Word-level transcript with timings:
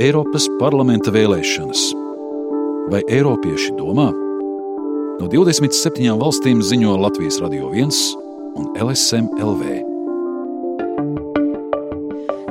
Eiropas 0.00 0.46
parlamenta 0.56 1.12
vēlēšanas. 1.12 1.82
Vai 2.88 3.02
Eiropieši 3.12 3.74
domā? 3.76 4.08
No 5.20 5.28
27 5.28 6.16
valstīm 6.16 6.64
ziņo 6.64 6.96
Latvijas 7.04 7.42
Radio 7.44 7.68
1 7.76 7.92
un 8.56 8.72
LSM 8.80 9.28
LV. 9.36 9.91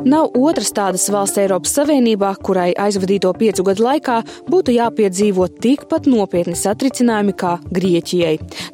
Nav 0.06 0.32
otras 0.34 0.72
tādas 0.74 1.04
valsts 1.14 1.38
Eiropas 1.38 1.76
Savienībā, 1.78 2.32
kurai 2.42 2.72
aizvadīto 2.80 3.30
piecu 3.38 3.62
gadu 3.68 3.84
laikā 3.86 4.16
būtu 4.50 4.74
jāpiedzīvo 4.74 5.46
tikpat 5.62 6.08
nopietni 6.10 6.56
satricinājumi 6.58 7.36
kā 7.38 7.52
Grieķijai. 7.70 8.32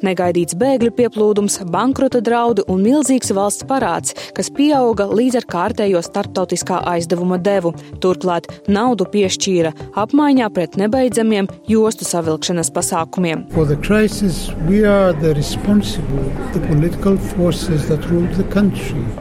Negaidīts 0.08 0.56
bēgļu 0.56 0.94
pieplūdums, 0.96 1.58
bankrota 1.68 2.22
draudi 2.24 2.64
un 2.72 2.80
milzīgs 2.86 3.34
valsts 3.36 3.66
parāds, 3.68 4.14
kas 4.32 4.48
pieauga 4.56 5.04
līdz 5.12 5.42
ar 5.42 5.48
kārtējo 5.52 6.00
starptautiskā 6.06 6.80
aizdevuma 6.94 7.36
devu. 7.36 7.74
Turklāt 8.00 8.48
naudu 8.70 9.04
piešķīra 9.12 9.74
apmaiņā 10.00 10.48
pret 10.56 10.80
nebeidzamiem 10.80 11.50
jostu 11.68 12.08
savilkšanas 12.08 12.72
pasākumiem. 12.72 13.44
Crisis, 13.84 14.48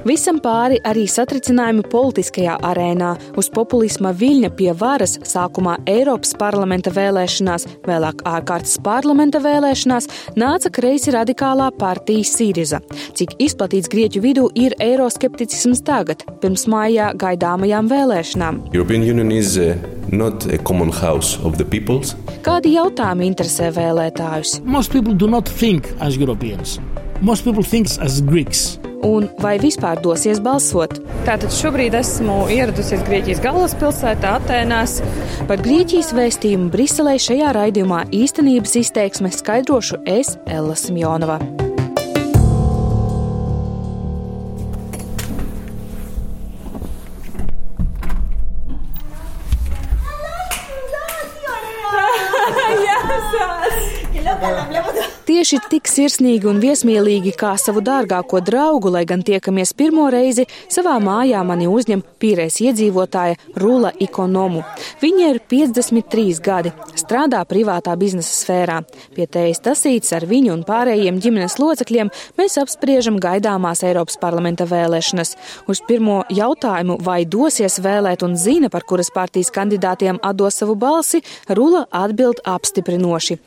Visam 0.07 0.39
pāri 0.43 0.79
arī 0.87 1.03
satricinājumi 1.11 1.83
politiskajā 1.97 2.57
arēnā, 2.65 3.13
uz 3.39 3.49
populisma 3.53 4.11
viļņa 4.17 4.51
pie 4.57 4.69
varas 4.77 5.17
sākumā 5.25 5.77
Eiropas 5.89 6.35
parlamenta 6.37 6.93
vēlēšanās, 6.93 7.65
vēlāk 7.87 8.21
ārkārtas 8.29 8.77
parlamenta 8.85 9.41
vēlēšanās, 9.43 10.09
nāca 10.37 10.71
kreisi 10.73 11.13
radikālā 11.15 11.71
partija 11.79 12.27
Sīriza. 12.27 12.81
Cik 13.17 13.37
izplatīts 13.47 13.89
Grieķu 13.93 14.21
vidū 14.25 14.47
ir 14.59 14.77
eiroskepticisms 14.83 15.81
tagad, 15.87 16.25
pirms 16.43 16.67
mājā 16.69 17.11
gaidāmajām 17.17 17.89
vēlēšanām? 17.91 18.61
Kādi 22.47 22.75
jautājumi 22.77 23.31
interesē 23.31 23.71
vēlētājus? 23.75 24.59
Most 24.63 24.93
people 24.93 25.17
do 25.17 25.27
not 25.27 25.49
think 25.49 25.89
as 25.99 26.17
Europeans. 26.17 26.77
Most 27.21 27.43
people 27.43 27.63
think 27.65 27.89
as 27.99 28.21
Greeks 28.21 28.77
un 29.05 29.27
vai 29.43 29.57
vispār 29.61 30.01
dosies 30.03 30.41
balsot. 30.43 30.97
Tātad 31.27 31.51
šobrīd 31.53 31.97
esmu 31.97 32.39
ieradusies 32.53 33.03
Grieķijas 33.07 33.43
galvaspilsētā, 33.43 34.37
Atēnās. 34.39 34.99
Par 35.49 35.61
Grieķijas 35.63 36.13
vēstījumu 36.17 36.71
Briselē 36.73 37.17
šajā 37.21 37.53
raidījumā 37.57 38.05
īstenības 38.15 38.79
izteiksme 38.83 39.33
skaidrošu 39.35 40.03
es, 40.17 40.37
Ella 40.47 40.77
Simjonova. 40.79 41.41
Tieši 55.27 55.57
tik 55.67 55.89
sirsnīgi 55.91 56.47
un 56.47 56.61
viesmīlīgi 56.63 57.33
kā 57.35 57.49
savu 57.59 57.81
dārgāko 57.83 58.39
draugu, 58.43 58.87
lai 58.93 59.01
gan 59.07 59.19
tiekamies 59.27 59.73
pirmo 59.75 60.05
reizi, 60.11 60.45
savā 60.71 60.93
mājā 61.03 61.41
mani 61.43 61.67
uzņem 61.67 61.99
pīrēs 62.21 62.61
iedzīvotāja 62.63 63.35
Rula 63.59 63.91
Ikonomu. 64.03 64.63
Viņa 65.01 65.31
ir 65.33 65.39
53 65.51 66.39
gadi, 66.43 66.71
strādā 66.95 67.41
privātā 67.49 67.95
biznesa 67.99 68.31
sfērā. 68.31 68.77
Pie 69.17 69.27
tējas 69.27 69.59
tasīts 69.65 70.15
ar 70.15 70.23
viņu 70.29 70.53
un 70.55 70.63
pārējiem 70.67 71.19
ģimenes 71.23 71.57
locekļiem 71.59 72.11
mēs 72.39 72.55
apspriežam 72.63 73.19
gaidāmās 73.19 73.83
Eiropas 73.83 74.15
parlamenta 74.21 74.67
vēlēšanas. 74.69 75.35
Uz 75.67 75.83
pirmo 75.87 76.21
jautājumu, 76.31 77.01
vai 77.03 77.25
dosies 77.27 77.81
vēlēt 77.83 78.23
un 78.23 78.39
zina, 78.39 78.71
par 78.71 78.87
kuras 78.87 79.11
partijas 79.11 79.51
kandidātiem 79.55 80.23
atdos 80.23 80.63
savu 80.63 80.79
balsi, 80.79 81.23
Rula 81.51 81.83
atbild 81.91 82.39
apstiprinoši. 82.47 83.41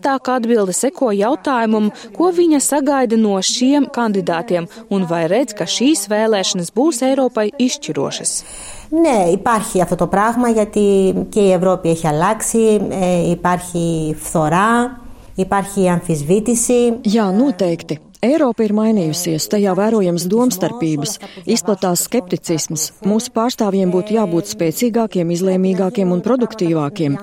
Izvērstākā 0.00 0.38
atbilde 0.40 0.72
seko 0.72 0.96
seko 0.96 1.10
jautājumam, 1.12 1.90
ko 2.16 2.30
viņa 2.32 2.60
sagaida 2.64 3.16
no 3.20 3.36
šiem 3.44 3.90
kandidātiem 3.92 4.64
un 4.88 5.04
vai 5.04 5.26
redz, 5.28 5.52
ka 5.52 5.66
šīs 5.68 6.06
vēlēšanas 6.08 6.72
būs 6.72 7.02
Eiropai 7.04 7.50
izšķirošas. 7.58 8.44
Ναι, 8.88 9.30
υπάρχει 9.32 9.80
αυτό 9.80 9.96
το 9.96 10.06
πράγμα 10.06 10.48
γιατί 10.48 11.14
και 11.28 11.40
η 11.40 11.52
Ευρώπη 11.52 11.88
έχει 11.88 12.06
αλλάξει, 12.06 12.80
ε, 12.90 13.30
υπάρχει 13.30 14.16
φθορά, 14.18 15.00
υπάρχει 15.34 15.88
αμφισβήτηση. 15.88 16.92
Jā, 17.02 17.26
noteikti. 17.40 17.96
Eiropa 18.21 18.61
ir 18.61 18.69
mainījusies, 18.77 19.47
tajā 19.49 19.71
vērojams 19.73 20.27
domstarpības, 20.29 21.15
izplatās 21.49 22.03
skepticisms. 22.05 22.83
Mūsu 23.01 23.31
pārstāvjiem 23.33 23.89
būtu 23.89 24.13
jābūt 24.13 24.51
spēcīgākiem, 24.51 25.31
izlēmīgākiem 25.33 26.11
un 26.13 26.21
produktīvākiem. 26.21 27.15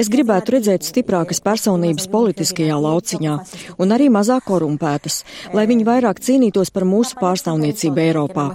Es 0.00 0.08
gribētu 0.08 0.54
redzēt 0.54 0.88
stiprākas 0.88 1.42
personības 1.44 2.08
politiskajā 2.08 2.78
lauciņā 2.86 3.34
un 3.76 3.92
arī 3.92 4.06
mazāk 4.14 4.46
korumpētas, 4.48 5.18
lai 5.52 5.66
viņi 5.68 5.84
vairāk 5.90 6.24
cīnītos 6.24 6.72
par 6.72 6.88
mūsu 6.88 7.20
pārstāvniecību 7.20 8.04
Eiropā. 8.06 8.46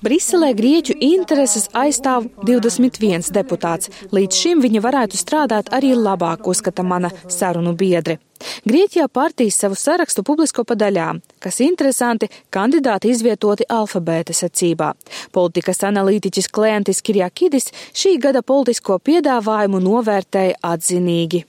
Briselē 0.00 0.50
Grieķu 0.56 0.96
intereses 1.10 1.68
aizstāv 1.76 2.32
21 2.48 3.28
deputāts. 3.36 3.92
Līdz 4.16 4.42
šim 4.46 4.64
viņa 4.64 4.84
varētu 4.88 5.20
strādāt 5.20 5.68
arī 5.76 5.92
labāk, 5.92 6.48
uzskata 6.48 6.80
mana 6.80 7.12
sarunu 7.28 7.76
biedre. 7.76 8.22
Grieķijā 8.68 9.08
partijas 9.08 9.58
savu 9.62 9.76
sarakstu 9.78 10.24
publisko 10.26 10.64
pa 10.64 10.76
daļām, 10.78 11.20
kas 11.42 11.60
interesanti, 11.64 12.28
kandidāti 12.52 13.10
izvietoti 13.14 13.66
alfabēta 13.68 14.36
secībā. 14.36 14.92
Politikas 15.32 15.84
analītiķis 15.88 16.50
Klientis 16.52 17.02
Kirjakidis 17.02 17.70
šī 17.96 18.16
gada 18.22 18.42
politisko 18.42 18.98
piedāvājumu 19.04 19.82
novērtēja 19.84 20.58
atzinīgi. 20.72 21.44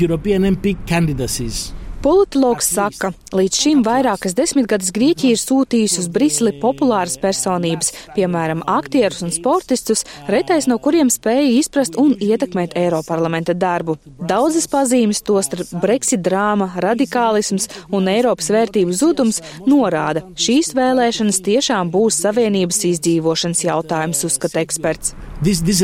European 0.00 0.44
MP 0.50 0.74
candidacies. 0.88 1.75
Politologs 2.06 2.68
saka, 2.70 3.08
līdz 3.34 3.56
šim 3.58 3.80
vairākas 3.82 4.36
desmitgades 4.38 4.92
Grieķija 4.94 5.34
ir 5.34 5.40
sūtījusi 5.42 6.04
uz 6.04 6.08
Briseli 6.14 6.52
populāras 6.62 7.16
personības, 7.18 7.88
piemēram, 8.14 8.60
aktierus 8.70 9.24
un 9.26 9.32
sportistus, 9.34 10.04
retais 10.30 10.68
no 10.70 10.76
kuriem 10.78 11.10
spēja 11.10 11.48
izprast 11.56 11.98
un 11.98 12.12
ietekmēt 12.22 12.76
Eiroparlamenta 12.78 13.56
darbu. 13.58 13.96
Daudzas 14.22 14.68
pazīmes, 14.70 15.18
tostarp 15.26 15.72
Brexit 15.82 16.22
drāma, 16.22 16.68
radikālisms 16.84 17.66
un 17.90 18.06
Eiropas 18.12 18.52
vērtību 18.54 18.94
zudums, 18.94 19.42
norāda, 19.66 20.22
šīs 20.38 20.76
vēlēšanas 20.78 21.42
tiešām 21.48 21.90
būs 21.90 22.20
savienības 22.22 22.84
izdzīvošanas 22.92 23.64
jautājums, 23.66 24.22
uzskata 24.30 24.62
eksperts. 24.62 25.16
These, 25.42 25.66
these 25.66 25.82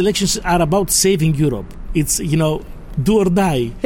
Know, 2.92 3.24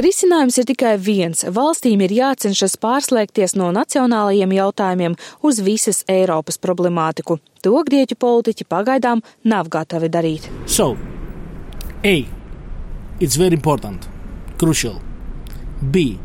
Risinājums 0.03 0.57
ir 0.59 0.67
tikai 0.67 0.97
viens. 0.99 1.45
Valstīm 1.47 2.01
ir 2.03 2.11
jācenšas 2.11 2.75
pārslēgties 2.83 3.55
no 3.55 3.69
nacionālajiem 3.71 4.51
jautājumiem 4.57 5.15
uz 5.47 5.61
visas 5.63 6.03
Eiropas 6.11 6.59
problemātiku. 6.59 7.39
To 7.63 7.85
grieķu 7.87 8.19
politiķi 8.19 8.67
pagaidām 8.67 9.23
nav 9.45 9.71
gatavi 9.71 10.11
darīt. 10.11 10.51
So, 10.67 10.97
A. 12.03 12.27
It's 13.21 13.37
very 13.39 13.55
important. 13.55 14.09
Crucial. 14.59 14.99
B. 15.81 16.19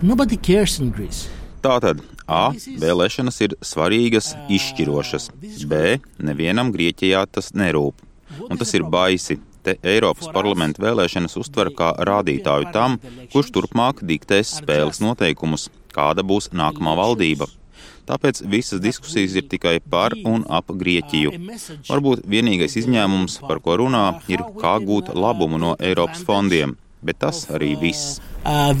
Nobody 0.00 0.36
cares 0.36 0.78
in 0.78 0.92
Greece. 0.94 1.26
Tātad 1.60 2.04
A. 2.28 2.52
Vēlēšanas 2.54 3.42
ir 3.42 3.58
svarīgas, 3.58 4.36
izšķirošas. 4.46 5.32
B. 5.66 5.98
Nevienam 6.22 6.70
Grieķijā 6.70 7.26
tas 7.32 7.50
nerūp. 7.50 8.06
Un 8.46 8.60
tas 8.60 8.70
ir 8.76 8.84
baisi, 8.86 9.40
te 9.62 9.76
Eiropas 9.82 10.30
parlamenta 10.34 10.82
vēlēšanas 10.84 11.36
uztver 11.40 11.72
kā 11.76 11.92
rādītāju 12.08 12.72
tam, 12.74 12.98
kurš 13.32 13.52
turpmāk 13.54 14.02
diktēs 14.06 14.58
spēles 14.60 15.02
noteikumus, 15.04 15.68
kāda 15.94 16.24
būs 16.26 16.52
nākamā 16.56 16.96
valdība. 16.98 17.48
Tāpēc 18.08 18.40
visas 18.48 18.80
diskusijas 18.80 19.34
ir 19.36 19.48
tikai 19.52 19.74
par 19.84 20.14
un 20.24 20.46
ap 20.48 20.70
Grieķiju. 20.72 21.34
Varbūt 21.90 22.24
vienīgais 22.24 22.78
izņēmums, 22.80 23.40
par 23.44 23.60
ko 23.64 23.76
runā, 23.82 24.06
ir 24.32 24.44
kā 24.60 24.78
gūt 24.80 25.12
labumu 25.12 25.60
no 25.60 25.74
Eiropas 25.76 26.24
fondiem, 26.24 26.78
bet 27.04 27.20
tas 27.24 27.44
arī 27.52 27.74
viss. 27.80 28.16
Uh, 28.40 28.72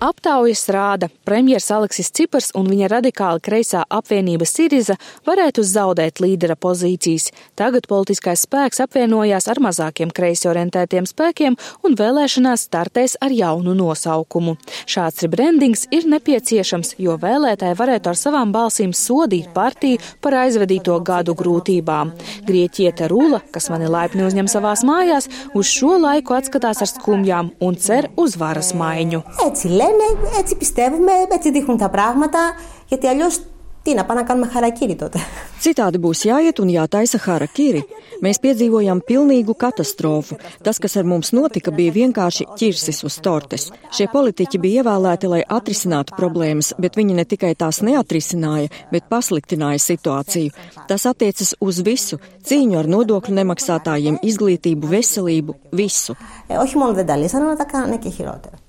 Aptaujas 0.00 0.62
rāda, 0.72 1.10
premjers 1.28 1.66
Aleksis 1.76 2.08
Cipars 2.16 2.46
un 2.56 2.70
viņa 2.72 2.86
radikāli 2.88 3.42
kreisā 3.44 3.82
apvienība 3.92 4.46
Siriza 4.48 4.94
varētu 5.28 5.60
zaudēt 5.60 6.22
līdera 6.24 6.54
pozīcijas. 6.56 7.26
Tagad 7.52 7.84
politiskais 7.90 8.46
spēks 8.46 8.80
apvienojās 8.80 9.44
ar 9.52 9.60
mazākiem 9.60 10.08
kreisi 10.16 10.48
orientētiem 10.48 11.04
spēkiem 11.04 11.58
un 11.84 11.96
vēlēšanās 12.00 12.64
startēs 12.70 13.18
ar 13.20 13.34
jaunu 13.36 13.74
nosaukumu. 13.76 14.54
Šāds 14.88 15.20
rebrandings 15.26 15.84
ir 15.92 16.08
nepieciešams, 16.08 16.94
jo 16.96 17.18
vēlētāji 17.20 17.76
varētu 17.82 18.14
ar 18.14 18.20
savām 18.22 18.56
balsīm 18.56 18.96
sodīt 18.96 19.52
partiju 19.52 20.00
par 20.24 20.38
aizvedīto 20.46 20.96
gadu 21.04 21.36
grūtībām. 21.36 22.14
Grieķiete 22.48 23.10
Rula, 23.12 23.42
kas 23.52 23.68
mani 23.68 23.92
laipni 23.92 24.24
uzņem 24.24 24.48
savās 24.48 24.80
mājās, 24.80 25.28
uz 25.52 25.68
šo 25.68 26.00
laiku 26.00 26.40
atskatās 26.40 26.80
ar 26.80 26.88
skumjām 26.88 27.52
un 27.60 27.76
cer 27.76 28.08
uz 28.16 28.40
varas 28.40 28.72
maiņu. 28.72 29.26
Eci, 29.44 29.76
lene, 29.90 30.38
έτσι 30.38 30.56
πιστεύουμε, 30.56 31.12
έτσι 31.32 31.50
δείχνουν 31.50 31.76
τα 31.76 31.88
πράγματα, 31.88 32.38
γιατί 32.86 33.06
αλλιώς 33.06 33.40
Τι 33.82 33.94
να 33.94 34.04
πάμε 34.04 34.20
να 34.20 34.26
κάνουμε 34.26 34.46
χαρακίρι 34.46 34.94
τότε. 34.94 35.18
Citādi 35.60 35.98
būs 36.00 36.22
jāiet 36.24 36.56
un 36.62 36.70
jātaisa 36.72 37.18
harakiri. 37.20 37.82
Mēs 38.24 38.38
piedzīvojam 38.40 39.02
pilnīgu 39.04 39.52
katastrofu. 39.60 40.38
Tas, 40.64 40.78
kas 40.80 40.94
ar 40.96 41.04
mums 41.04 41.34
notika, 41.36 41.68
bija 41.76 41.92
vienkārši 41.92 42.46
ķirsis 42.56 43.02
uz 43.04 43.18
tortes. 43.20 43.66
Šie 43.92 44.06
politiķi 44.08 44.60
bija 44.60 44.80
ievēlēti, 44.80 45.28
lai 45.28 45.42
atrisinātu 45.44 46.16
problēmas, 46.16 46.72
bet 46.80 46.96
viņi 46.96 47.18
ne 47.18 47.26
tikai 47.28 47.52
tās 47.60 47.82
neatrisināja, 47.84 48.70
bet 48.88 49.10
pasliktināja 49.12 49.82
situāciju. 49.84 50.54
Tas 50.88 51.04
attiecas 51.04 51.52
uz 51.60 51.82
visu- 51.84 52.16
cīņu 52.48 52.78
ar 52.80 52.88
nodokļu 52.88 53.36
nemaksātājiem, 53.42 54.16
izglītību, 54.24 54.88
veselību, 54.96 55.54
visu. 55.72 56.16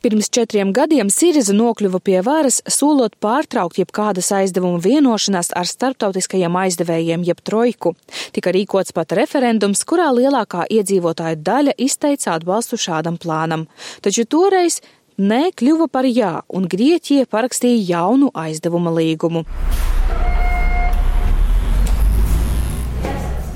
Pirms 0.02 0.30
četriem 0.30 0.74
gadiem 0.74 1.10
Siriza 1.10 1.54
nokļuva 1.54 2.00
pie 2.04 2.22
varas, 2.22 2.62
solot 2.68 3.16
pārtraukt 3.22 3.78
jebkādas 3.78 4.32
aizdevuma 4.32 4.80
vienošanās 4.80 5.52
ar 5.56 5.66
starptautiskajiem 5.66 6.56
aizdevumiem 6.56 6.81
aizdevējiem, 6.82 7.24
jeb 7.26 7.42
trojku. 7.44 7.96
Tika 8.34 8.52
rīkots 8.52 8.94
pat 8.94 9.14
referendums, 9.14 9.84
kurā 9.86 10.10
lielākā 10.14 10.66
iedzīvotāju 10.70 11.42
daļa 11.44 11.74
izteica 11.78 12.36
atbalstu 12.36 12.78
šādam 12.78 13.18
plānam. 13.18 13.68
Taču 14.02 14.26
toreiz 14.26 14.82
nē 15.18 15.52
kļuva 15.54 15.88
par 15.92 16.06
jā, 16.06 16.42
un 16.50 16.68
Grieķija 16.68 17.28
parakstīja 17.30 17.86
jaunu 17.98 18.32
aizdevuma 18.34 18.92
līgumu. 18.92 19.46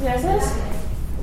Yes, 0.06 0.22
yes. 0.22 0.51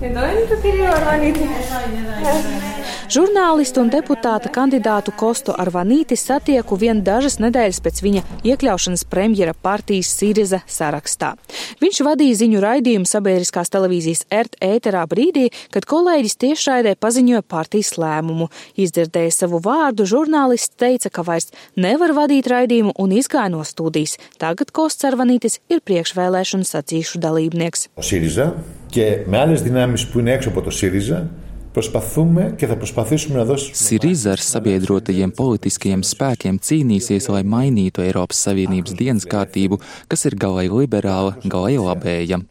Iedomājieties, 0.03 0.59
ka 0.59 0.69
ir 0.69 0.81
jau 0.83 0.95
organizēta. 0.99 2.82
Žurnālistu 3.12 3.80
un 3.84 3.92
deputāta 3.94 4.50
kandidātu 4.52 5.14
Kostu 5.16 5.54
Arvanīti 5.56 6.18
satieku 6.20 6.76
vien 6.76 7.04
dažas 7.06 7.38
nedēļas 7.40 7.80
pēc 7.86 8.02
viņa 8.04 8.24
iekļaušanas 8.48 9.06
premjera 9.08 9.54
partijas 9.54 10.10
Siriza 10.12 10.60
sarakstā. 10.68 11.36
Viņš 11.80 12.02
vadīja 12.08 12.40
ziņu 12.42 12.64
raidījumu 12.64 13.08
sabiedriskās 13.08 13.72
televīzijas 13.72 14.26
ERT 14.34 14.60
ēterā 14.64 15.06
brīdī, 15.08 15.46
kad 15.72 15.88
kolēģis 15.88 16.38
tiešraidē 16.44 16.96
paziņoja 17.00 17.46
partijas 17.48 17.94
lēmumu. 18.02 18.50
Izdzirdēja 18.76 19.32
savu 19.36 19.62
vārdu, 19.64 20.08
žurnālists 20.10 20.76
teica, 20.76 21.14
ka 21.14 21.24
vairs 21.28 21.52
nevar 21.78 22.16
vadīt 22.18 22.50
raidījumu 22.52 22.98
un 22.98 23.16
izgāja 23.16 23.54
no 23.54 23.64
studijas. 23.68 24.18
Tagad 24.42 24.74
Kosts 24.76 25.08
Arvanītis 25.08 25.60
ir 25.72 25.80
priekšvēlēšanu 25.86 26.68
sacīšu 26.68 27.22
dalībnieks. 27.24 27.88
ΣΥΡΙΖΑ 28.08 28.56
και 28.90 29.24
με 29.26 29.38
άλλες 29.38 29.62
δυνάμεις 29.62 30.08
που 30.08 30.20
είναι 30.20 30.32
έξω 30.32 30.50
από 30.50 30.62
το 30.62 30.70
ΣΥΡΙΖΑ 30.70 31.30
Προσπαθούμε 31.78 32.54
και 32.58 32.68
θα 32.68 32.76
προσπαθήσουμε 32.76 33.38
να 33.38 33.46
δώσουμε. 33.46 33.76
Siriza 33.90 34.32
ar 34.34 34.42
sabiedrotajiem 34.54 35.32
politiskajiem 35.38 36.02
spēkiem 36.02 36.58
cīnīsies, 36.68 37.28
lai 37.30 37.44
mainītu 37.46 38.02
Eiropas 38.02 38.40
Savienības 38.48 38.96
dienas 38.98 39.28
kārtību, 39.30 39.78
kas 40.10 40.26
ir 40.26 40.36
galai 40.44 40.66
liberāla, 40.74 41.36
galai 41.46 41.76
labēja. 41.78 42.42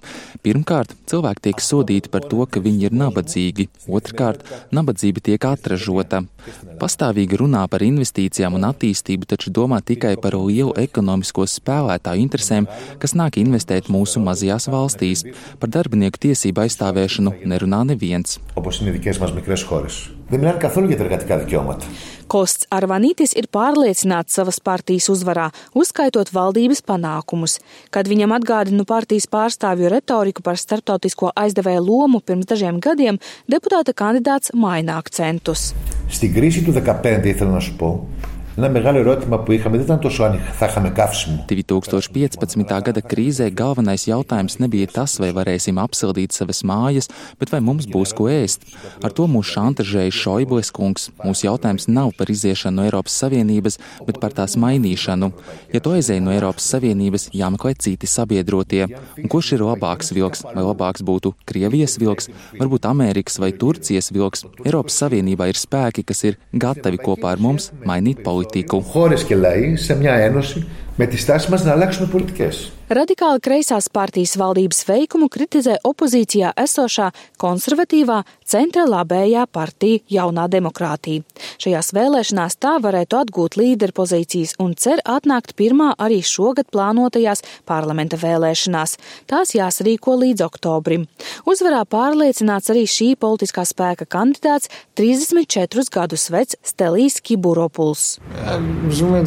Pirmkārt, 0.46 0.94
cilvēki 1.10 1.42
tiek 1.48 1.62
sodīti 1.70 2.12
par 2.12 2.22
to, 2.30 2.46
ka 2.46 2.62
viņi 2.62 2.86
ir 2.86 2.94
nabadzīgi. 2.94 3.66
Otrkārt, 3.90 4.46
nabadzība 4.70 5.24
tiek 5.28 5.42
atražota. 5.50 6.22
Pastāvīgi 6.78 7.40
runā 7.40 7.64
par 7.72 7.82
investīcijām 7.82 8.54
un 8.54 8.68
attīstību, 8.68 9.26
taču 9.26 9.50
domā 9.50 9.80
tikai 9.82 10.14
par 10.22 10.36
lielu 10.38 10.70
ekonomisko 10.78 11.48
spēlētāju 11.50 12.22
interesēm, 12.22 12.70
kas 13.02 13.16
nāk 13.18 13.40
investēt 13.42 13.90
mūsu 13.90 14.22
mazajās 14.22 14.68
valstīs. 14.70 15.26
Par 15.58 15.72
darbinieku 15.74 16.28
tiesību 16.28 16.62
aizstāvēšanu 16.66 17.34
nerunā 17.42 17.82
neviens. 17.90 18.38
δικές 19.10 19.18
μας 19.18 19.32
μικρές 19.32 19.62
χώρες. 19.62 20.10
Δεν 20.28 20.38
μιλάνε 20.38 20.58
καθόλου 20.58 20.86
για 20.86 20.96
τα 20.96 21.02
εργατικά 21.02 21.38
δικαιώματα. 21.38 21.84
Kosts 22.26 22.66
Arvanītis 22.74 23.36
ir 23.38 23.46
pārliecināts 23.54 24.34
savas 24.34 24.58
partijas 24.68 25.06
uzvarā, 25.14 25.44
uzskaitot 25.80 26.32
valdības 26.34 26.82
panākumus. 26.82 27.60
Kad 27.94 28.10
viņam 28.10 28.34
atgādinu 28.34 28.82
partijas 28.82 29.28
pārstāvju 29.30 29.92
retoriku 29.92 30.42
par 30.42 30.58
starptautisko 30.58 31.30
aizdevēju 31.42 31.84
lomu 31.86 32.18
pirms 32.26 32.48
dažiem 32.50 32.80
gadiem, 32.82 33.20
deputāta 33.46 33.94
kandidāts 33.94 34.50
maina 34.54 34.98
akcentus. 34.98 35.74
Στην 36.08 36.34
κρίση 36.34 36.62
του 36.62 36.72
2015 36.72 37.24
ήθελα 37.24 37.50
να 37.50 37.60
σου 37.60 37.76
πω 37.76 38.08
Ένα 38.58 38.68
μεγάλο 38.68 38.98
ερώτημα 38.98 39.38
που 39.38 39.52
είχαμε 39.52 39.76
δεν 39.76 39.84
ήταν 39.84 39.98
τόσο 39.98 40.24
αν 40.24 40.38
θα 40.52 40.66
είχαμε 40.66 40.90
καύσιμο. 40.90 41.44
2015. 41.48 42.80
gada 42.86 43.02
krīzē 43.12 43.46
galvenais 43.60 44.06
jautājums 44.08 44.56
nebija 44.62 44.88
tas, 44.96 45.18
vai 45.20 45.28
varēsim 45.36 45.76
apsildīt 45.76 46.32
savas 46.32 46.62
mājas, 46.70 47.10
bet 47.38 47.52
vai 47.52 47.60
mums 47.60 47.84
būs 47.94 48.14
ko 48.16 48.30
ēst. 48.32 48.64
Ar 49.04 49.12
to 49.16 49.26
mūs 49.28 49.50
šantažēja 49.52 50.14
Šoibles 50.22 50.70
kungs. 50.76 51.10
Mūsu 51.26 51.50
jautājums 51.50 51.84
nav 51.98 52.14
par 52.16 52.32
iziešanu 52.32 52.80
no 52.80 52.86
Eiropas 52.88 53.18
Savienības, 53.20 53.76
bet 54.08 54.20
par 54.22 54.32
tās 54.38 54.56
mainīšanu. 54.64 55.28
Ja 55.74 55.82
tu 55.84 55.92
aizēji 55.96 56.24
no 56.24 56.32
Eiropas 56.32 56.70
Savienības, 56.72 57.28
jāmeklē 57.36 57.74
citi 57.84 58.08
sabiedrotie. 58.08 58.88
Un 59.20 59.28
kurš 59.32 59.52
ir 59.58 59.66
labāks 59.68 60.14
vilks? 60.16 60.46
Vai 60.56 60.64
labāks 60.64 61.04
būtu 61.04 61.34
Krievijas 61.44 61.98
vilks, 62.00 62.32
varbūt 62.56 62.88
Amerikas 62.88 63.36
vai 63.42 63.52
Turcijas 63.52 64.08
vilks? 64.16 64.48
Eiropas 64.64 64.96
Savienībā 65.04 65.52
ir 65.52 65.60
spēki, 65.60 66.08
kas 66.08 66.24
ir 66.24 66.40
gatavi 66.64 67.04
kopā 67.04 67.36
ar 67.36 67.46
mums 67.48 67.68
mainīt 67.84 68.24
politiku 68.24 68.39
Πολιτικού. 68.41 68.81
Χώρες 68.83 69.23
και 69.23 69.35
λαοί 69.35 69.75
σε 69.75 69.95
μια 69.95 70.13
ένωση 70.13 70.67
με 71.00 71.06
τη 71.06 71.16
στάση 71.16 71.50
μας 71.50 71.64
να 71.64 71.72
αλλάξουμε 71.72 72.06
πολιτικές. 72.06 72.70
Radikāli 72.86 73.42
kreisās 73.42 73.88
partijas 73.90 74.36
valdības 74.38 74.84
veikumu 74.86 75.26
kritizē 75.26 75.72
opozīcijā 75.82 76.52
esošā 76.54 77.08
konservatīvā 77.42 78.20
centra 78.46 78.84
labējā 78.86 79.42
partija 79.50 80.04
Jaunā 80.06 80.44
demokrātija. 80.46 81.24
Šajās 81.58 81.90
vēlēšanās 81.96 82.54
tā 82.62 82.76
varētu 82.84 83.18
atgūt 83.18 83.58
līderu 83.58 83.96
pozīcijas 83.96 84.54
un 84.62 84.76
cer 84.78 85.02
atnākt 85.02 85.56
pirmā 85.58 85.96
arī 85.98 86.20
šogad 86.22 86.70
plānotajās 86.70 87.42
parlamenta 87.66 88.20
vēlēšanās. 88.22 88.94
Tās 89.26 89.56
jāsarīko 89.58 90.14
līdz 90.22 90.46
oktobrim. 90.46 91.08
Uzvarā 91.42 91.82
pārliecināts 91.90 92.70
arī 92.70 92.86
šī 92.86 93.16
politiskā 93.18 93.66
spēka 93.66 94.06
kandidāts 94.06 94.70
34 94.94 95.90
gadus 95.90 96.30
vecs 96.30 96.54
Stelīs 96.62 97.18
Kiburopuls. 97.18 98.20
Ζούμε 98.94 99.26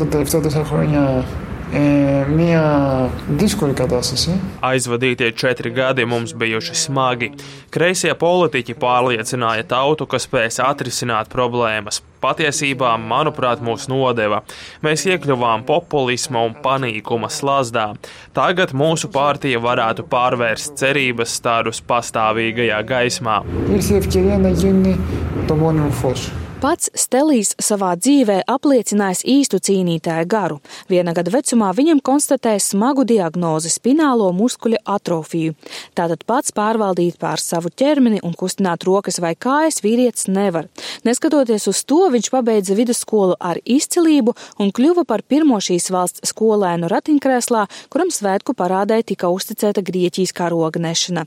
τα 1.73 1.73
τελευταία 1.73 1.73
τέσσερα 1.73 1.73
χρόνια 1.73 1.73
e, 1.73 2.25
μία 2.35 3.09
δύσκολη 3.29 3.73
κατάσταση. 3.73 4.39
Aizvadītie 4.61 5.31
četri 5.35 5.69
gadi 5.69 6.05
mums 6.05 6.33
bijuši 6.33 6.75
smagi. 6.75 7.31
Kreisie 7.69 8.13
politiķi 8.13 8.73
pārliecināja 8.73 9.63
tautu, 9.63 10.05
ka 10.05 10.17
spēs 10.19 10.59
atrisināt 10.59 11.29
problēmas. 11.29 12.01
Patiesībā, 12.19 12.97
manuprāt, 12.99 13.61
mūs 13.63 13.87
nodeva. 13.87 14.41
Mēs 14.83 15.05
iekļuvām 15.07 15.63
populisma 15.63 16.43
un 16.47 16.57
panīkuma 16.65 17.29
slazdā. 17.31 17.93
Tagad 18.35 18.73
mūsu 18.73 19.07
partija 19.07 19.61
varētu 19.63 20.03
pārvērst 20.09 20.75
cerības 20.81 21.37
stārus 21.39 21.79
pastāvīgajā 21.89 22.83
gaismā. 22.83 23.43
Ήρθε 23.71 23.93
η 23.93 23.97
ευκαιρία 23.97 24.37
να 24.37 24.49
γίνει 24.49 24.99
το 25.47 25.55
μόνιμο 25.55 25.89
φως. 25.89 26.31
Pats 26.64 26.88
Stelijs 26.96 27.50
savā 27.60 27.90
dzīvē 28.00 28.38
apliecinājis 28.48 29.20
īstu 29.28 29.58
cīnītāju 29.66 30.24
garu. 30.32 30.54
Viena 30.88 31.12
gada 31.12 31.28
vecumā 31.34 31.66
viņam 31.76 31.98
konstatēja 32.00 32.62
smagu 32.64 33.04
diagnozi- 33.04 33.68
spinālo 33.74 34.30
muskuļu 34.32 34.78
atrofiju. 34.88 35.52
Tātad 35.94 36.24
pats 36.24 36.52
pārvaldīt 36.56 37.18
pār 37.18 37.36
savu 37.36 37.68
ķermeni 37.68 38.22
un 38.24 38.32
kustināt 38.32 38.86
rokas 38.88 39.20
vai 39.20 39.34
kājas 39.34 39.82
vīrietis 39.84 40.26
nevar. 40.28 40.68
Neskatoties 41.04 41.68
uz 41.68 41.84
to, 41.84 42.08
viņš 42.08 42.30
pabeidza 42.30 42.74
vidusskolu 42.74 43.36
ar 43.38 43.56
izcilību 43.66 44.34
un 44.58 44.72
kļuva 44.72 45.04
par 45.04 45.20
pirmo 45.20 45.56
šīs 45.60 45.90
valsts 45.90 46.32
skolēnu 46.32 46.88
ratiņkrēslā, 46.88 47.68
kuram 47.90 48.08
svētku 48.08 48.54
parādē 48.54 49.04
tika 49.04 49.26
uzticēta 49.26 49.84
Grieķijas 49.84 50.32
karoga 50.32 50.80
nešana. 50.80 51.26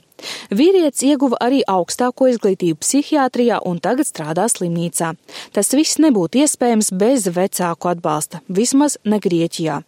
Vīrietis 0.50 1.06
ieguva 1.06 1.36
arī 1.40 1.62
augstāko 1.62 2.26
izglītību 2.26 2.78
psihiatrijā 2.82 3.60
un 3.64 3.78
tagad 3.78 4.06
strādā 4.06 4.48
slimnīcā. 4.50 5.14
Tas 5.56 5.72
viss 5.76 6.00
nebūtu 6.02 6.42
iespējams 6.44 6.92
bez 7.00 7.28
vecāku 7.32 7.92
atbalsta, 7.92 8.42
vismaz 8.48 8.98
ne 9.04 9.20
Grieķijā. 9.22 9.82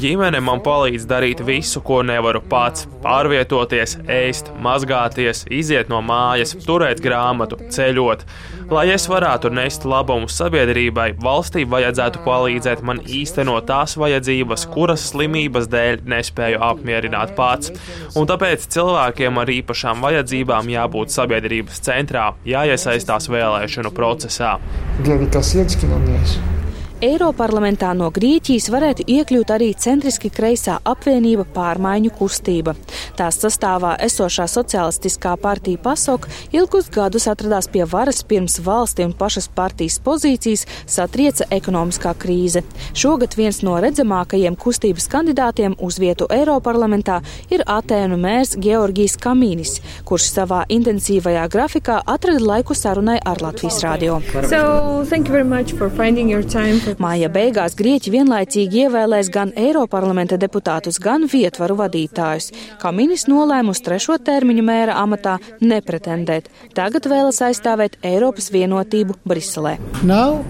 Ģimene 0.00 0.40
man 0.44 0.60
palīdz 0.64 1.06
darīt 1.08 1.40
visu, 1.46 1.80
ko 1.84 2.02
nevaru 2.06 2.42
pats- 2.50 2.86
pārvietoties, 3.04 3.96
ēst, 4.06 4.50
mazgāties, 4.62 5.44
iziet 5.50 5.88
no 5.88 6.02
mājas, 6.02 6.54
turēt 6.66 7.00
grāmatu, 7.00 7.58
ceļot. 7.72 8.24
Lai 8.70 8.88
es 8.90 9.06
varētu 9.06 9.52
nest 9.52 9.84
labumu 9.84 10.26
sabiedrībai, 10.26 11.14
valstī 11.22 11.64
vajadzētu 11.66 12.24
palīdzēt 12.24 12.82
man 12.82 12.98
īstenot 12.98 13.66
tās 13.66 13.96
vajadzības, 13.96 14.66
kuras 14.74 15.12
slimības 15.12 15.68
dēļ 15.68 16.02
nespēju 16.04 16.58
apmierināt 16.60 17.36
pats. 17.36 17.70
Un 18.16 18.26
tāpēc 18.26 18.66
cilvēkiem 18.66 19.38
ar 19.38 19.46
īpašām 19.46 20.02
vajadzībām 20.02 20.66
jābūt 20.74 21.14
sabiedrības 21.14 21.80
centrā, 21.80 22.34
jāiesaistās 22.44 23.30
vēlēšanu 23.30 23.94
procesā. 23.94 24.58
Dievīgi 25.02 25.30
tas 25.38 25.54
iedskinoties! 25.54 26.55
Eiroparlamentā 27.04 27.90
no 27.92 28.06
Grieķijas 28.08 28.70
varētu 28.72 29.04
iekļūt 29.12 29.50
arī 29.52 29.66
centriski 29.76 30.30
kreisā 30.32 30.78
apvienība 30.80 31.44
pārmaiņu 31.52 32.08
kustība. 32.16 32.72
Tās 33.18 33.36
sastāvā 33.42 33.90
esošā 34.06 34.46
socialistiskā 34.48 35.34
partija 35.42 35.76
PASOK 35.84 36.24
ilgus 36.56 36.88
gadus 36.94 37.26
atradās 37.28 37.68
pie 37.68 37.84
varas 37.84 38.22
pirms 38.24 38.56
valsti 38.64 39.04
un 39.04 39.12
pašas 39.12 39.50
partijas 39.52 39.98
pozīcijas 40.00 40.64
satrieca 40.88 41.44
ekonomiskā 41.52 42.14
krīze. 42.16 42.62
Šogad 42.96 43.36
viens 43.36 43.60
no 43.60 43.76
redzamākajiem 43.84 44.56
kustības 44.56 45.10
kandidātiem 45.12 45.76
uz 45.76 46.00
vietu 46.00 46.30
Eiroparlamentā 46.32 47.18
ir 47.52 47.66
Atēnu 47.68 48.16
mērs 48.24 48.56
Georgijs 48.56 49.18
Kamīnis, 49.20 49.82
kurš 50.08 50.30
savā 50.32 50.62
intensīvajā 50.72 51.44
grafikā 51.52 52.00
atrada 52.08 52.40
laiku 52.40 52.72
sarunai 52.72 53.20
ar 53.20 53.44
Latvijas 53.44 53.82
radio. 53.84 54.16
So, 54.48 55.04
Māja 57.02 57.26
beigās 57.32 57.74
Grieķi 57.78 58.12
vienlaicīgi 58.14 58.84
ievēlēs 58.84 59.30
gan 59.34 59.50
Eiroparlamenta 59.58 60.38
deputātus, 60.38 61.00
gan 61.02 61.26
vietvaru 61.30 61.74
vadītājus. 61.80 62.52
Kaminis 62.82 63.26
nolēma 63.26 63.74
uz 63.74 63.82
trešo 63.82 64.18
termiņu 64.22 64.62
mēra 64.66 64.94
amatā 65.02 65.36
nepretendēt. 65.60 66.46
Tagad 66.78 67.08
vēlas 67.10 67.42
aizstāvēt 67.42 67.98
Eiropas 68.06 68.52
vienotību 68.54 69.18
Briselē. 69.26 69.76
Now, 70.06 70.44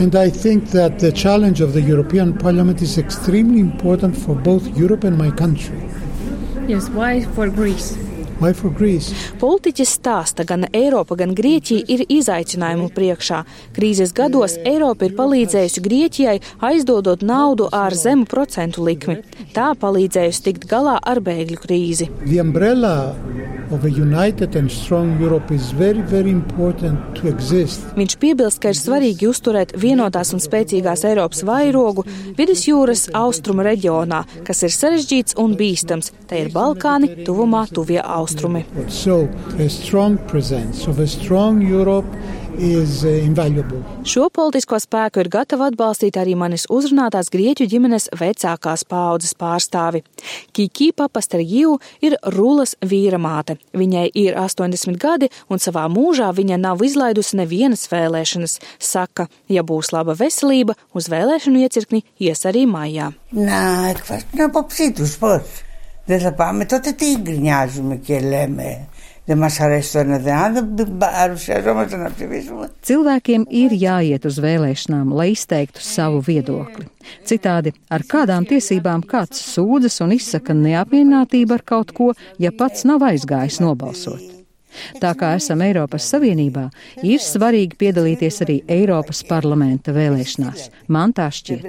And 0.00 0.16
I 0.16 0.28
think 0.28 0.70
that 0.70 0.98
the 0.98 1.12
challenge 1.12 1.60
of 1.60 1.72
the 1.72 1.80
European 1.80 2.36
Parliament 2.36 2.82
is 2.82 2.98
extremely 2.98 3.60
important 3.60 4.16
for 4.16 4.34
both 4.34 4.66
Europe 4.76 5.04
and 5.04 5.16
my 5.16 5.30
country. 5.30 5.78
Yes, 6.66 6.90
why 6.90 7.22
for 7.36 7.48
Greece? 7.48 8.03
Politiķis 9.40 9.92
stāsta, 9.98 10.44
gan 10.48 10.66
Eiropa, 10.74 11.16
gan 11.18 11.34
Grieķija 11.38 11.84
ir 11.94 12.02
izaicinājumu 12.10 12.88
priekšā. 12.94 13.42
Krīzes 13.76 14.14
gados 14.16 14.56
Eiropa 14.66 15.06
ir 15.06 15.14
palīdzējusi 15.18 15.82
Grieķijai 15.84 16.36
aizdodot 16.68 17.22
naudu 17.22 17.68
ar 17.72 17.94
zemu 17.94 18.26
procentu 18.30 18.84
likmi. 18.86 19.20
Tā 19.54 19.70
palīdzējusi 19.78 20.44
tikt 20.48 20.66
galā 20.70 20.96
ar 20.98 21.22
bēgļu 21.24 21.60
krīzi. 21.62 22.10
Very, 25.78 26.02
very 26.02 26.34
Viņš 27.94 28.16
piebilst, 28.20 28.60
ka 28.62 28.72
ir 28.72 28.78
svarīgi 28.78 29.28
uzturēt 29.30 29.74
vienotās 29.80 30.32
un 30.36 30.42
spēcīgās 30.42 31.04
Eiropas 31.08 31.42
vairogu 31.46 32.04
vidusjūras 32.38 33.08
austrumu 33.14 33.64
reģionā, 33.66 34.24
kas 34.46 34.62
ir 34.66 34.74
sarežģīts 34.74 35.38
un 35.42 35.56
bīstams. 35.58 36.12
Te 36.28 36.40
ir 36.44 36.52
Balkāni, 36.54 37.24
tuvumā 37.26 37.66
tuvie 37.72 38.00
austrumi. 38.02 38.64
So, 38.88 39.28
Šo 42.59 44.25
politisko 44.35 44.79
spēku 44.83 45.21
ir 45.21 45.29
gatava 45.31 45.69
atbalstīt 45.69 46.17
arī 46.19 46.33
manis 46.35 46.65
uzrunātās 46.67 47.29
grieķu 47.31 47.67
ģimenes 47.71 48.09
vecākās 48.19 48.83
paaudzes 48.89 49.31
pārstāvi. 49.39 50.01
Kiki 50.51 50.89
Papastergiju 50.97 51.77
ir 52.03 52.17
Rūlas 52.35 52.75
vīra 52.83 53.19
māte. 53.21 53.55
Viņai 53.71 54.09
ir 54.19 54.35
80 54.41 54.99
gadi, 54.99 55.29
un 55.47 55.63
savā 55.63 55.85
mūžā 55.91 56.33
viņa 56.35 56.59
nav 56.59 56.83
izlaidusi 56.83 57.39
nevienas 57.39 57.87
vēlēšanas. 57.91 58.59
Saka, 58.79 59.29
ja 59.47 59.63
būs 59.63 59.93
laba 59.95 60.17
veselība, 60.19 60.75
uz 60.91 61.07
vēlēšanu 61.13 61.63
iecirkni 61.63 62.03
ies 62.19 62.45
arī 62.49 62.67
maijā. 62.67 63.13
Nā, 63.31 63.95
kas 64.03 64.27
nav 64.35 64.51
papsītus 64.57 65.15
pats. 65.21 65.63
Δεν 66.09 66.19
θα 66.19 66.33
πάμε, 66.33 66.65
τότε 66.65 66.91
τι 66.91 67.17
γκρινιάζουμε 67.21 67.95
και 67.95 68.19
λέμε. 68.19 68.87
Nemaz 69.24 69.56
arēs 69.64 69.94
to 69.94 70.02
nedēļu, 70.04 70.62
bāru 71.00 71.38
šeit, 71.40 71.64
Cilvēkiem 72.84 73.46
ir 73.48 73.72
jāiet 73.80 74.28
uz 74.28 74.36
vēlēšanām, 74.44 75.14
lai 75.16 75.30
izteiktu 75.32 75.80
savu 75.80 76.20
viedokli. 76.26 76.84
Citādi, 77.24 77.72
ar 77.88 78.04
kādām 78.04 78.44
tiesībām 78.48 79.06
kāds 79.08 79.40
sūdzas 79.54 80.02
un 80.04 80.12
izsaka 80.18 80.56
neapmierinātību 80.60 81.56
ar 81.56 81.64
kaut 81.64 81.96
ko, 81.96 82.12
ja 82.36 82.52
pats 82.52 82.84
nav 82.84 83.06
aizgājis 83.08 83.62
nobalsot. 83.64 84.43
Tā 85.02 85.12
kā 85.18 85.34
esam 85.38 85.62
Eiropas 85.64 86.06
Savienībā, 86.12 86.68
ir 87.02 87.22
svarīgi 87.22 87.78
piedalīties 87.80 88.40
arī 88.44 88.56
Eiropas 88.70 89.22
parlamenta 89.28 89.94
vēlēšanās. 89.94 90.68
Man 90.92 91.14
tā 91.16 91.28
šķiet. 91.34 91.62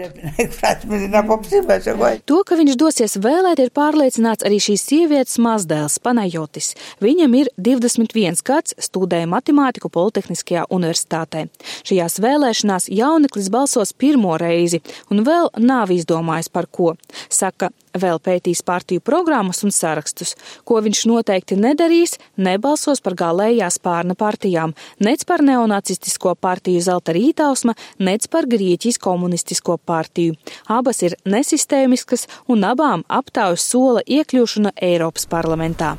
To, 2.26 2.42
ka 2.48 2.58
viņš 2.60 2.78
dosies 2.80 3.18
vēlēt, 3.22 3.62
ir 3.64 3.72
pārliecināts 3.76 4.46
arī 4.48 4.60
šīs 4.64 4.86
sievietes 4.90 5.40
mazdēls 5.42 6.00
Panajotis. 6.04 6.74
Viņam 7.04 7.38
ir 7.40 7.52
21 7.58 8.44
gads, 8.46 8.76
studēja 8.82 9.30
matemātiku 9.32 9.92
Politehniskajā 9.94 10.68
universitātē. 10.74 11.48
Šajās 11.86 12.20
vēlēšanās 12.24 12.90
jauneklis 12.94 13.52
balsos 13.54 13.94
pirmo 13.94 14.36
reizi 14.42 14.82
un 15.12 15.26
vēl 15.28 15.52
nav 15.62 15.94
izdomājis 15.96 16.52
par 16.52 16.70
ko. 16.72 16.94
Saka, 17.30 17.72
vēl 18.02 18.20
pētīs 18.24 18.64
partiju 18.66 19.04
programmas 19.06 19.64
un 19.66 19.74
sarakstus, 19.75 20.36
ko 20.68 20.80
viņš 20.86 21.04
noteikti 21.10 21.58
nedarīs, 21.60 22.18
nebalsos 22.38 23.02
par 23.06 23.18
galējā 23.20 23.70
spārna 23.74 24.16
partijām, 24.16 24.75
nec 25.00 25.25
par 25.28 25.44
neonacistisko 25.46 26.36
partiju 26.36 26.82
Zelta 26.86 27.16
rītausma, 27.16 27.75
nec 28.00 28.28
par 28.32 28.50
Grieķijas 28.50 29.00
komunistisko 29.02 29.78
partiju. 29.78 30.36
Abas 30.68 31.04
ir 31.06 31.18
nesistēmiskas 31.25 32.28
un 32.48 32.66
abām 32.68 33.06
aptaujas 33.08 33.70
sola 33.72 34.04
iekļūšana 34.06 34.75
Eiropas 34.82 35.30
parlamentā. 35.30 35.96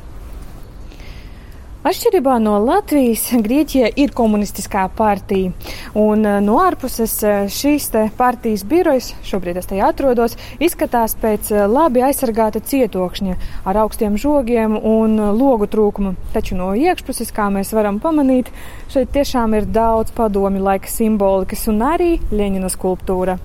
Atšķirībā 1.87 2.33
no 2.43 2.57
Latvijas, 2.59 3.29
Grieķija 3.45 3.93
ir 4.01 4.11
komunistiskā 4.11 4.81
partija, 4.97 5.53
un 5.95 6.25
eh, 6.27 6.41
no 6.43 6.57
ārpuses 6.59 7.13
eh, 7.23 7.45
šīs 7.53 7.85
partijas 8.17 8.65
birojas, 8.67 9.13
šobrīd 9.23 9.61
es 9.61 9.69
tajā 9.69 9.87
atrodos, 9.93 10.35
izskatās 10.59 11.15
pēc 11.21 11.53
eh, 11.53 11.63
labi 11.71 12.03
aizsargāta 12.03 12.59
cietokšņa 12.59 13.39
ar 13.63 13.79
augstiem 13.85 14.19
žogiem 14.19 14.75
un 14.75 15.15
logu 15.39 15.69
trūkumu. 15.71 16.17
Taču 16.35 16.59
no 16.59 16.73
iekšpuses, 16.75 17.31
kā 17.31 17.47
mēs 17.55 17.71
varam 17.77 18.01
pamanīt, 18.03 18.51
šeit 18.91 19.13
tiešām 19.15 19.55
ir 19.55 19.71
daudz 19.71 20.11
padomi 20.17 20.59
laika 20.59 20.91
simbolikas 20.91 21.69
un 21.71 21.85
arī 21.87 22.17
Ļeņina 22.33 22.73
skulptūra. 22.73 23.39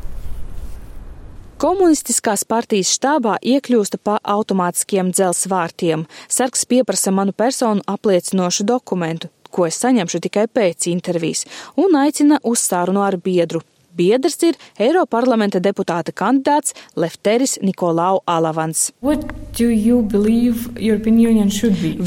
Komunistiskās 1.62 2.42
partijas 2.42 2.88
štābā 2.96 3.36
iekļūsta 3.38 4.00
pa 4.02 4.16
automātiskiem 4.32 5.12
dzels 5.14 5.44
vārtiem. 5.46 6.00
Sargs 6.26 6.64
pieprasa 6.66 7.12
manu 7.14 7.30
personu 7.30 7.84
apliecinošu 7.86 8.64
dokumentu, 8.66 9.28
ko 9.54 9.68
es 9.68 9.78
saņemšu 9.78 10.18
tikai 10.24 10.48
pēc 10.50 10.88
intervijas, 10.90 11.44
un 11.78 11.94
aicina 12.00 12.40
uz 12.42 12.64
sarunu 12.66 13.04
ar 13.06 13.14
biedru. 13.14 13.60
Biedrs 13.94 14.42
ir 14.48 14.58
Eiroparlamenta 14.80 15.60
deputāta 15.62 16.10
kandidāts 16.10 16.74
Lefteris 16.98 17.60
Nikolau 17.62 18.24
Alavans. 18.26 18.88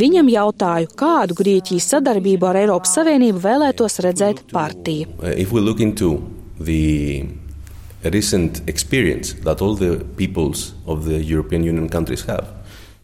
Viņam 0.03 0.33
jautāju, 0.35 0.91
kādu 0.99 1.39
Grieķijas 1.39 1.89
sadarbību 1.95 2.51
ar 2.51 2.61
Eiropas 2.65 2.97
Savienību 2.99 3.39
vēlētos 3.47 4.01
redzēt 4.03 4.43
partija 4.51 5.07
recent 8.11 8.61
experience 8.67 9.33
that 9.43 9.61
all 9.61 9.75
the 9.75 10.03
peoples 10.17 10.73
of 10.85 11.05
the 11.05 11.17
European 11.23 11.63
Union 11.63 11.89
countries 11.89 12.25
have. 12.27 12.45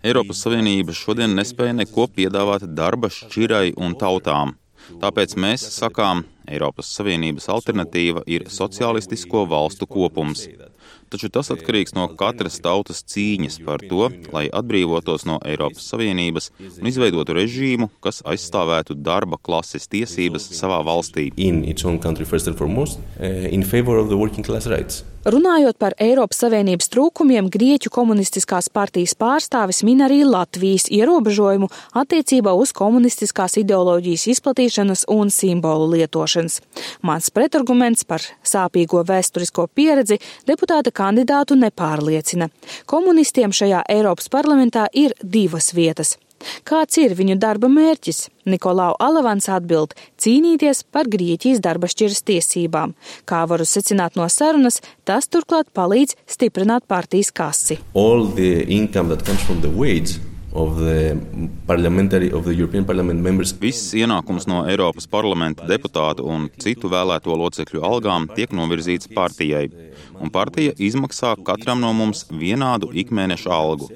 Eiropas 0.03 0.41
Savienība 0.41 0.96
šodien 0.98 1.36
nespēja 1.38 1.75
neko 1.77 2.08
piedāvāt 2.10 2.65
darba 2.74 3.10
šķirai 3.13 3.75
un 3.77 3.93
tautām. 3.93 4.55
Tāpēc 5.01 5.36
mēs 5.38 5.63
sakām, 5.75 6.24
Eiropas 6.50 6.89
Savienības 6.98 7.48
alternatīva 7.53 8.24
ir 8.25 8.48
sociālistisko 8.50 9.46
valstu 9.50 9.88
kopums. 9.88 10.48
Taču 11.12 11.27
tas 11.27 11.51
atkarīgs 11.51 11.91
no 11.98 12.06
katras 12.15 12.62
tautas 12.63 13.03
cīņas 13.12 13.60
par 13.68 13.84
to, 13.84 14.08
lai 14.32 14.46
atbrīvotos 14.48 15.25
no 15.27 15.39
Eiropas 15.44 15.89
Savienības 15.91 16.51
un 16.80 16.88
izveidotu 16.88 17.36
režīmu, 17.36 17.89
kas 18.03 18.22
aizstāvētu 18.24 18.96
darba 18.96 19.36
klases 19.41 19.91
tiesības 19.91 20.48
savā 20.56 20.80
valstī. 20.88 21.27
Country, 22.01 22.25
foremost, 22.25 23.01
uh, 23.20 23.50
Runājot 25.21 25.77
par 25.77 25.93
Eiropas 26.01 26.39
Savienības 26.41 26.87
trūkumiem, 26.89 27.45
Grieķu 27.53 27.91
komunistiskās 27.93 28.71
partijas 28.73 29.13
pārstāvis 29.13 29.83
min 29.85 29.99
arī 30.01 30.23
Latvijas 30.25 30.87
ierobežojumu 30.89 31.67
attiecībā 32.01 32.55
uz 32.57 32.71
komunistiskās 32.73 33.59
ideoloģijas 33.61 34.25
izplatīšanas 34.33 35.05
un 35.13 35.29
simbolu 35.29 35.91
lietošanas. 35.93 36.57
Mans 37.05 37.29
pretarguments 37.29 38.01
par 38.01 38.25
sāpīgo 38.41 39.03
vēsturisko 39.05 39.67
pieredzi 39.69 40.17
deputāta 40.49 40.89
kandidātu 40.89 41.53
nepārliecina. 41.67 42.49
Komunistiem 42.89 43.53
šajā 43.53 43.85
Eiropas 43.93 44.25
parlamentā 44.33 44.89
ir 44.89 45.13
divas 45.21 45.69
vietas. 45.77 46.17
Kāds 46.67 46.98
ir 47.01 47.15
viņu 47.17 47.38
darba 47.41 47.69
mērķis? 47.71 48.29
Nikolau 48.45 48.95
Alavans 49.00 49.48
atbild- 49.50 49.93
cīnīties 50.21 50.83
par 50.91 51.05
Grieķijas 51.05 51.62
darba 51.62 51.88
šķiras 51.88 52.24
tiesībām. 52.25 52.93
Kā 53.25 53.48
varu 53.48 53.63
secināt 53.63 54.15
no 54.15 54.25
sarunas, 54.29 54.81
tas 55.05 55.27
turklāt 55.27 55.69
palīdz 55.74 56.15
stiprināt 56.27 56.88
partijas 56.88 57.31
kasi. 57.31 57.77
Viss 63.62 63.93
ienākums 63.95 64.48
no 64.51 64.65
Eiropas 64.67 65.07
parlamenta 65.07 65.67
deputātu 65.69 66.25
un 66.27 66.50
citu 66.60 66.91
vēlēto 66.91 67.38
locekļu 67.39 67.83
algām 67.88 68.27
tiek 68.36 68.51
novirzīts 68.51 69.07
partijai, 69.15 69.69
un 70.19 70.33
partija 70.33 70.75
izmaksā 70.75 71.38
katram 71.48 71.79
no 71.83 71.93
mums 71.95 72.25
vienādu 72.27 72.91
ikmēneša 72.91 73.53
algu. 73.62 73.88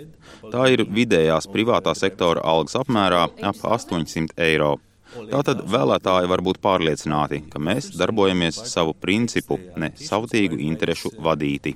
Tā 0.53 0.69
ir 0.73 0.85
vidējās 0.89 1.49
privātā 1.53 1.95
sektora 1.97 2.45
algas 2.45 2.77
apmērā 2.81 3.27
ap 3.50 3.67
800 3.79 4.37
eiro. 4.37 4.79
Tātad 5.11 5.65
vēlētāji 5.67 6.29
var 6.31 6.43
būt 6.47 6.61
pārliecināti, 6.62 7.41
ka 7.50 7.59
mēs 7.59 7.91
darbojamies 7.99 8.61
savu 8.71 8.95
principu, 8.95 9.59
ne 9.77 9.91
savtīgu 9.99 10.61
interešu 10.71 11.17
vadīti. 11.19 11.75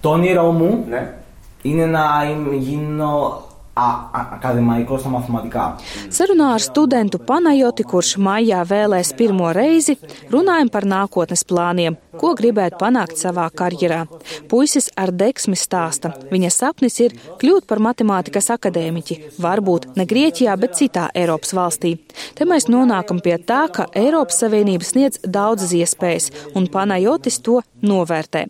Το 0.00 0.10
όνειρό 0.10 0.52
μου 0.52 0.84
ναι. 0.88 1.12
είναι 1.62 1.86
να 1.86 2.24
γίνω 2.58 3.44
akadēmijos 3.75 5.05
un 5.07 5.15
matemātikā. 5.17 5.65
Sarunā 6.13 6.53
ar 6.55 6.63
studentu 6.63 7.19
Panajoti, 7.19 7.83
kurš 7.83 8.15
maijā 8.23 8.61
vēlēs 8.67 9.11
pirmo 9.19 9.51
reizi, 9.55 9.97
runājam 10.31 10.71
par 10.71 10.87
nākotnes 10.87 11.43
plāniem, 11.47 11.97
ko 12.15 12.31
gribētu 12.39 12.79
panākt 12.79 13.19
savā 13.19 13.49
karjerā. 13.51 14.05
Puisis 14.51 14.87
ar 14.95 15.11
deksmi 15.11 15.59
stāsta, 15.59 16.13
viņa 16.31 16.51
sapnis 16.53 16.99
ir 17.03 17.17
kļūt 17.41 17.67
par 17.67 17.83
matemātikas 17.83 18.47
akadēmiķi, 18.55 19.19
varbūt 19.43 19.91
ne 19.99 20.07
Grieķijā, 20.07 20.55
bet 20.59 20.79
citā 20.79 21.09
Eiropas 21.15 21.51
valstī. 21.57 21.97
Te 22.35 22.47
mēs 22.47 22.69
nonākam 22.71 23.19
pie 23.23 23.35
tā, 23.43 23.65
ka 23.75 23.89
Eiropas 23.91 24.39
Savienība 24.43 24.87
sniedz 24.87 25.19
daudzas 25.25 25.75
iespējas, 25.75 26.31
un 26.55 26.69
Panajotis 26.71 27.41
to 27.43 27.59
novērtē. 27.85 28.45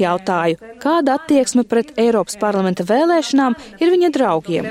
Jautāju, 0.00 0.72
kā 0.82 0.93
kāda 0.93 1.17
attieksme 1.19 1.65
pret 1.65 1.93
Eiropas 1.97 2.37
parlamenta 2.39 2.85
vēlēšanām 2.87 3.57
ir 3.79 3.93
viņa 3.95 4.09
draugiem. 4.15 4.65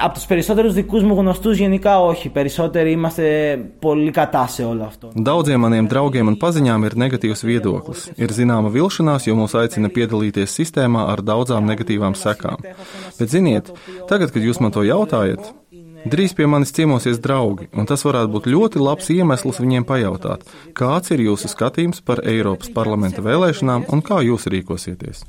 Από 0.00 0.18
του 0.18 0.24
περισσότερου 0.28 0.70
δικού 0.70 1.00
μου 1.00 1.14
γνωστού, 1.14 1.50
γενικά 1.50 2.00
όχι. 2.00 2.28
Περισσότεροι 2.28 2.90
είμαστε 2.90 3.56
πολύ 3.78 4.10
κατά 4.10 4.46
σε 4.46 4.64
όλο 4.64 4.82
αυτό. 4.82 5.12
Daudziem 5.24 5.60
maniem 5.64 5.88
draugiem 5.88 6.28
un 6.28 6.36
paziņām 6.36 6.84
ir 6.84 6.94
negatīvs 7.00 7.40
viedoklis. 7.48 8.02
Ir 8.20 8.28
zināma 8.28 8.68
vilšanās, 8.68 9.24
jo 9.24 9.34
mūs 9.40 9.56
aicina 9.56 9.88
piedalīties 9.88 10.52
sistēmā 10.58 11.08
ar 11.12 11.24
daudzām 11.24 11.64
negatīvām 11.64 12.12
sekām. 12.12 12.60
Bet, 13.18 13.28
ziniet, 13.32 13.72
tagad, 14.10 14.36
kad 14.36 14.42
jūs 14.44 14.60
man 14.60 14.70
to 14.76 14.84
jautājat, 14.84 15.42
Drīz 16.07 16.31
pie 16.31 16.45
manis 16.47 16.71
ciemosies 16.71 17.17
draugi, 17.19 17.65
un 17.75 17.87
tas 17.89 18.05
varētu 18.07 18.31
būt 18.31 18.45
ļoti 18.47 18.79
labs 18.79 19.09
iemesls 19.11 19.57
viņiem 19.59 19.83
pajautāt, 19.87 20.45
kāds 20.77 21.11
ir 21.11 21.19
jūsu 21.25 21.49
skatījums 21.51 21.99
par 22.07 22.21
Eiropas 22.23 22.69
parlamenta 22.71 23.19
vēlēšanām 23.25 23.83
un 23.91 24.03
kā 24.05 24.21
jūs 24.23 24.47
rīkosieties. 24.53 25.25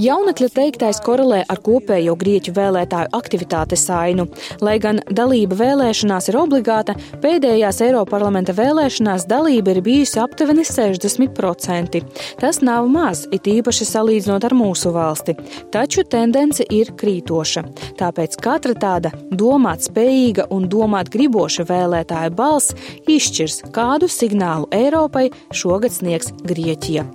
Jaunekļa 0.00 0.48
teiktais 0.54 1.00
korelē 1.04 1.42
ar 1.44 1.60
kopējo 1.64 2.14
grieķu 2.22 2.54
vēlētāju 2.56 3.12
aktivitātes 3.18 3.84
ainu. 3.92 4.26
Lai 4.64 4.78
gan 4.80 5.02
dalība 5.10 5.60
vēlēšanās 5.60 6.30
ir 6.32 6.40
obligāta, 6.40 6.96
pēdējās 7.20 7.82
Eiroparlamenta 7.84 8.56
vēlēšanās 8.56 9.28
dalība 9.28 9.76
ir 9.76 9.82
bijusi 9.84 10.22
aptuveni 10.24 10.64
60%. 10.68 12.02
Tas 12.40 12.62
nav 12.64 12.88
maz, 12.88 13.26
it 13.32 13.50
īpaši 13.50 13.90
salīdzinot 13.92 14.48
ar 14.48 14.56
mūsu 14.56 14.94
valsti, 14.96 15.36
taču 15.74 16.06
tendence 16.08 16.64
ir 16.72 16.94
krītoša. 16.96 17.66
Tāpēc 18.00 18.40
katra 18.40 18.72
tāda 18.78 19.01
tāda 19.02 19.36
domāt 19.36 19.82
spējīga 19.86 20.48
un 20.54 20.68
domāt 20.70 21.10
griboša 21.12 21.66
vēlētāja 21.68 22.30
balss 22.34 22.74
izšķirs, 23.06 23.62
kādu 23.74 24.08
signālu 24.08 24.68
Eiropai 24.72 25.30
šogad 25.52 25.92
sniegs 25.92 26.32
Grieķija. 26.46 27.06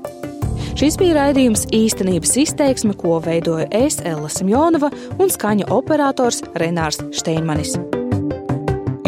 Šis 0.78 0.98
bija 1.00 1.16
raidījums 1.18 1.66
īstenības 1.74 2.36
izteiksme, 2.44 2.94
ko 2.98 3.18
veidoja 3.24 3.66
es, 3.74 3.98
Ella 4.06 4.30
Simjonova 4.30 4.92
un 5.18 5.32
skaņa 5.34 5.72
operators 5.74 6.44
Renārs 6.58 7.02
Steinmanis. 7.18 7.78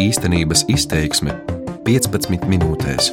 Īstenības 0.00 0.66
izteiksme 0.72 1.36
15 1.86 2.48
minūtēs. 2.50 3.12